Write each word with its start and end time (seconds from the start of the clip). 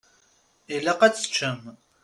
Ilaq 0.75 1.01
ad 1.03 1.13
teččemt. 1.15 1.65